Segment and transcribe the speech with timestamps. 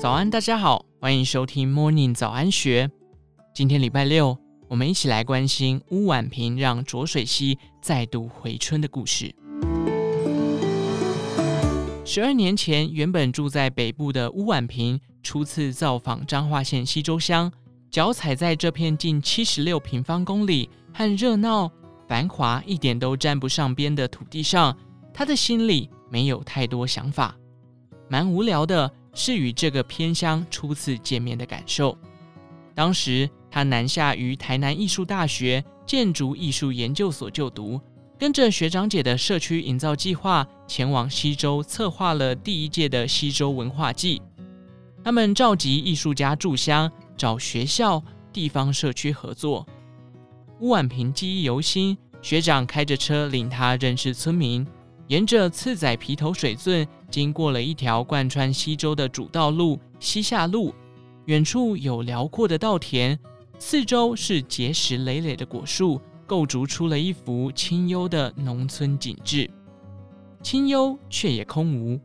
[0.00, 2.90] 早安，大家好，欢迎收听 Morning 早安学。
[3.54, 4.34] 今天礼拜六，
[4.66, 9.34] 我们一起来关心乌婉平让浊水溪再度回春的故事。
[12.02, 17.52] 十二年前，原本住在北部的乌婉平初次造访彰化县溪州乡，
[17.90, 21.70] 脚踩在这片近七十六平方公里和热闹
[22.08, 24.74] 繁华一点都沾不上边的土地上，
[25.12, 27.36] 他的心里没有太多想法，
[28.08, 28.90] 蛮无聊的。
[29.12, 31.96] 是与这个偏乡初次见面的感受。
[32.74, 37.80] 当时他南下于台南艺术大学建筑艺术研究所就读，
[38.18, 44.22] 跟着学长姐的社区营造计划前往西周，策划了第一届的西周文化季。
[45.02, 49.66] 他们召集艺术家驻乡，找学校、地方社区合作。
[50.60, 54.66] 乌婉萍记忆犹新，学长开着车领他认识村民。
[55.10, 60.72] 沿着次仔皮头水圳，经过了一条贯穿西周的主道路西下路，
[61.24, 63.18] 远处有辽阔的稻田，
[63.58, 69.50] 四周是结实累累的果树，构筑出了一幅清幽的农村景致。
[70.44, 72.00] 清幽却也空无。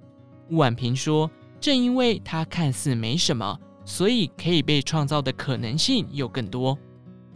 [0.50, 1.30] 乌婉萍说
[1.62, 6.76] ：“正因为它看似没什么，所以可以被创造的可能性又更多。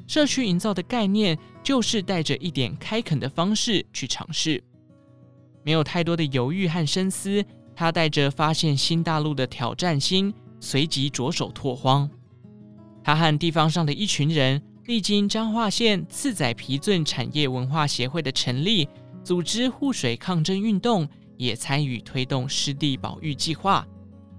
[0.07, 4.63] 社区营造的概念，就是带着一点开垦的方式去尝试。”
[5.69, 12.09] 没有太多的犹豫和深思，他带着发现新大陆的挑战心，随即着手拓荒。
[13.03, 18.89] 他和地方上的一群人，历经彰化县次仔埤圳产业文化协会的成立，
[19.23, 23.85] 组织护水抗争运动，也参与推动湿地保育计划。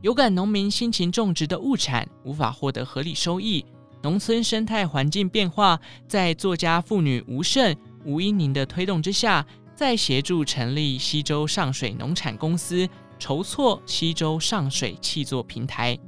[0.02, 3.64] 有感农民辛勤种植的物产无法获得合理收益，
[4.02, 9.46] 农村生态环境变化，在作家妇女吴胜、吴英宁的推动之下。
[9.80, 12.86] 在协助成立西州上水农产公司，
[13.18, 15.98] 筹措西州上水气作平台。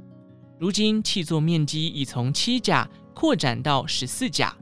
[0.59, 4.55] 如今气作面积已从七甲扩展到十四甲，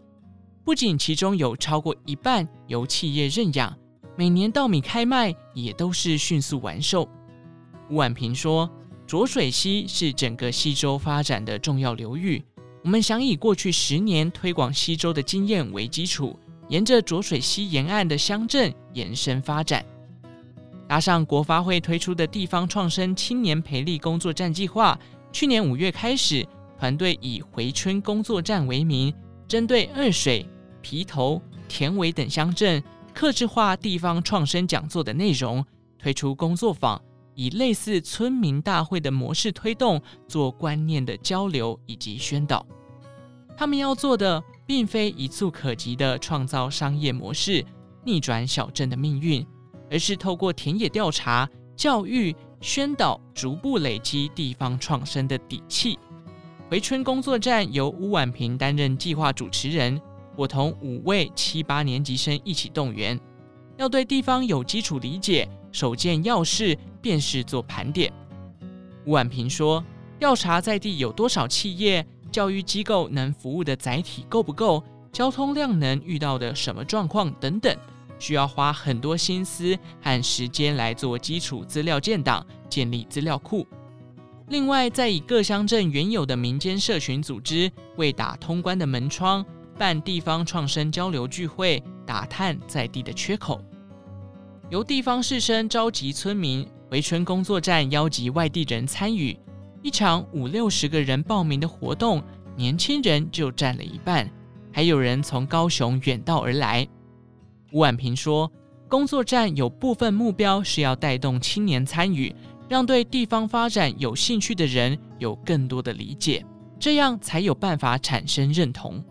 [0.63, 3.77] 不仅其中有超过一半由企业认养，
[4.16, 7.05] 每年稻米开卖也都是迅速完售。
[7.89, 8.71] 吴婉萍说
[9.05, 12.41] ：“浊水溪是整个溪州发展的重要流域，
[12.81, 16.39] 我们想以过去十年推广溪州的经验为基础。”
[16.71, 19.85] 沿着浊水溪沿岸的乡镇延伸发展，
[20.87, 24.97] 搭上国发会推出的地方创生青年培力工作站计划，
[25.33, 26.47] 去年五月开始，
[26.79, 29.13] 团队以“回春工作站”为名，
[29.49, 30.47] 针对二水、
[30.81, 32.81] 皮头、田尾等乡镇，
[33.13, 35.65] 客制化地方创生讲座的内容，
[35.99, 37.01] 推出工作坊，
[37.35, 42.65] 以类似村民大会的模式推动，做观念的交流以及宣导。
[43.57, 47.61] 他们要做的，并非一蹴可及的创造商业模式，
[48.05, 49.45] 逆转小镇的命运，
[49.89, 51.45] 而是透过田野调查、
[51.75, 55.99] 教育、宣导，逐步累积地方创生的底气。
[56.69, 60.01] 回春工作站由乌婉萍担任计划主持人，
[60.37, 63.19] 我同五位七八年级生一起动员，
[63.75, 68.09] 要对地方有基础理解，首件要事便是做盘点。
[69.05, 69.83] 乌婉萍说
[70.17, 74.84] ：“调查在地有多少企业。”教育机构能服务的载体够不够？
[75.12, 77.75] 交通量能遇到的什么状况等等，
[78.18, 83.68] 需要花很多心思和时间来做基础资料建档，建立资料库。
[84.47, 89.46] 另外，再以各乡镇原有的民间社群组织为打通关的门窗，
[89.78, 93.62] 办地方创生交流聚会，打探在地的缺口。
[94.69, 99.38] 由地方士绅召集村民，回村工作站邀集外地人参与。
[99.84, 102.22] 一场五六十个人报名的活动，
[102.56, 104.30] 年轻人就占了一半，
[104.72, 106.88] 还有人从高雄远道而来。
[107.72, 108.52] 吴婉萍说，
[108.88, 112.34] 工作站有部分目标是要带动青年参与，
[112.69, 116.46] 让对地方发展有兴趣的人有更多的理解，
[116.80, 119.03] 这样才有办法产生认同。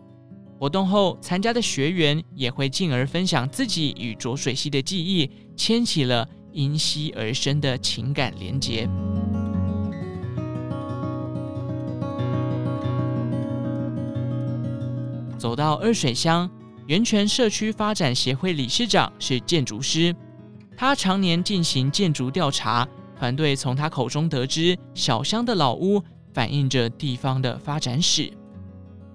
[0.59, 8.89] 活动后，参加的学员也会进而分享自己与浊水溪的记忆，牵起了因溪而生的情感连结。
[15.41, 16.49] 走到二水乡，
[16.87, 20.15] 源泉社区发展协会理事长是建筑师，
[20.77, 22.87] 他常年进行建筑调查。
[23.19, 26.03] 团队从他口中得知，小乡的老屋
[26.35, 28.31] 反映着地方的发展史。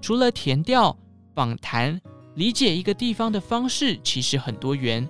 [0.02, 0.98] 除了填调、
[1.36, 2.02] 访谈、
[2.34, 5.08] 理解一个地方的方式，其实很多元。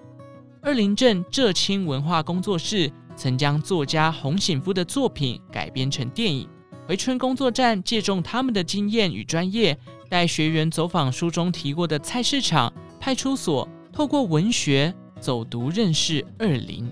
[0.62, 6.46] 二林镇浙青文化工作室曾将作家洪醒夫的作品改编成电影。
[6.86, 9.78] 回春工作站借重他们的经验与专业。
[10.10, 16.90] 带学员走访书中提过的菜市场、派出所，透过文学走读认识二林。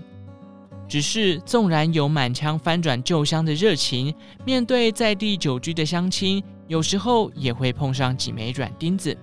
[0.86, 4.14] 只是纵然有满腔翻转旧乡的热情，
[4.44, 9.16] 面对在地久居的乡亲，有时候也会碰上几枚软钉子。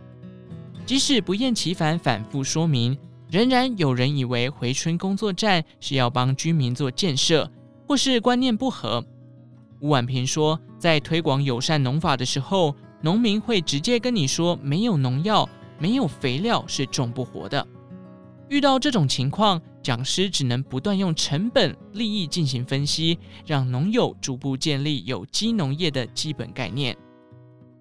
[0.85, 2.97] 即使不厌其烦反复说明，
[3.29, 7.49] 仍然有人以为回春工作站是要帮居民做建设，
[7.87, 9.05] 或是观念不合。
[9.79, 15.47] 吴婉萍说，在推广友善农法的时候，农民会直接跟你说，没有农药、
[15.79, 17.67] 没有肥料是种不活的。
[18.47, 26.95] 遇到这种情况，讲师只能不断用成本、利益进行分析，让农友逐步建立有机农业的基本概念。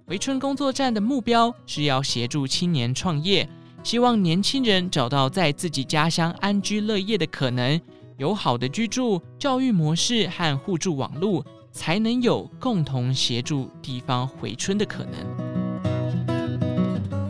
[0.06, 3.49] 回春工作站的目标是要协助青年创业，
[3.82, 7.81] 希望年轻人找到在自己家乡安居乐业的可能，
[8.17, 15.14] 有好的居住、教育模式和互助网络，才能有共同协助地方回春的可能。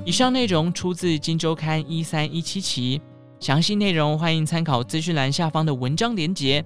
[0.05, 3.01] 以上内容出自《金周刊》一三一七期。
[3.39, 6.63] 详细内容欢迎参考资讯栏下方的文章连结。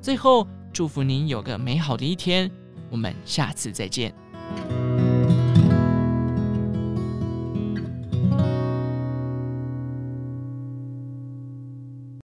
[0.00, 2.48] 最后，祝福您有个美好的一天，
[2.88, 4.14] 我们下次再见。